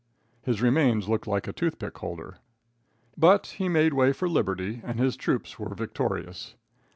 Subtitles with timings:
[0.41, 2.37] His remains looked like a toothpick holder.
[3.15, 6.55] But he made way for Liberty, and his troops were victorious.